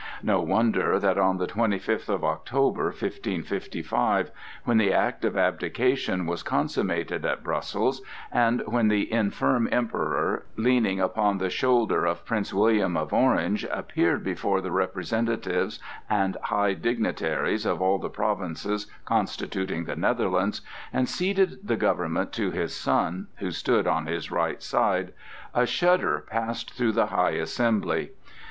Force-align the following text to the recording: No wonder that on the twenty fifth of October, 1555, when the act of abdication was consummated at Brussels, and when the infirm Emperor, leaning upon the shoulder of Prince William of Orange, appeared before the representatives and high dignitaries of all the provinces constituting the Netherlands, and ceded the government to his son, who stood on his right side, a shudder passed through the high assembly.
No 0.23 0.41
wonder 0.41 0.97
that 0.97 1.19
on 1.19 1.37
the 1.37 1.45
twenty 1.45 1.77
fifth 1.77 2.09
of 2.09 2.23
October, 2.23 2.85
1555, 2.85 4.31
when 4.63 4.79
the 4.79 4.91
act 4.91 5.23
of 5.23 5.37
abdication 5.37 6.25
was 6.25 6.41
consummated 6.41 7.23
at 7.23 7.43
Brussels, 7.43 8.01
and 8.31 8.63
when 8.65 8.87
the 8.87 9.13
infirm 9.13 9.69
Emperor, 9.71 10.43
leaning 10.55 10.99
upon 10.99 11.37
the 11.37 11.51
shoulder 11.51 12.03
of 12.07 12.25
Prince 12.25 12.51
William 12.51 12.97
of 12.97 13.13
Orange, 13.13 13.63
appeared 13.69 14.23
before 14.23 14.59
the 14.59 14.71
representatives 14.71 15.77
and 16.09 16.35
high 16.45 16.73
dignitaries 16.73 17.63
of 17.63 17.79
all 17.79 17.99
the 17.99 18.09
provinces 18.09 18.87
constituting 19.05 19.83
the 19.83 19.95
Netherlands, 19.95 20.61
and 20.91 21.07
ceded 21.07 21.59
the 21.63 21.77
government 21.77 22.31
to 22.33 22.49
his 22.49 22.73
son, 22.75 23.27
who 23.35 23.51
stood 23.51 23.85
on 23.85 24.07
his 24.07 24.31
right 24.31 24.63
side, 24.63 25.13
a 25.53 25.67
shudder 25.67 26.25
passed 26.27 26.71
through 26.73 26.93
the 26.93 27.05
high 27.13 27.35
assembly. 27.37 28.13